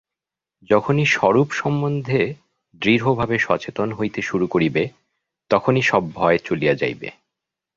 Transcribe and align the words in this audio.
যখনই 0.69 1.05
স্বরূপ 1.05 1.49
সম্বন্ধে 1.51 2.21
দৃঢ়ভাবে 2.81 3.37
সচেতন 3.39 3.89
হইতে 3.91 4.21
শুরু 4.21 4.45
করিবে, 4.47 4.83
তখনই 5.51 5.81
সব 5.81 6.03
ভয় 6.13 6.37
চলিয়া 6.37 6.73
যাইবে। 6.73 7.09